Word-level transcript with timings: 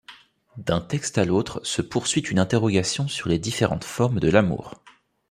D'un 0.57 0.81
texte 0.81 1.19
à 1.19 1.25
l'autre 1.25 1.59
se 1.63 1.83
poursuit 1.83 2.21
une 2.21 2.39
interrogation 2.39 3.07
sur 3.07 3.29
les 3.29 3.37
différentes 3.37 3.83
formes 3.83 4.19
de 4.19 4.31
l'amour. 4.31 4.81